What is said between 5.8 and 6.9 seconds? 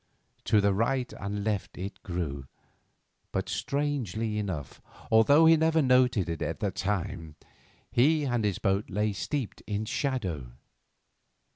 noted it at the